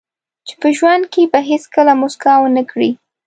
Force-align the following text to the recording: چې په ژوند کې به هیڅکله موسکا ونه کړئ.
چې 0.47 0.53
په 0.61 0.67
ژوند 0.77 1.03
کې 1.13 1.21
به 1.31 1.39
هیڅکله 1.49 1.93
موسکا 2.01 2.33
ونه 2.39 2.63
کړئ. 2.71 2.91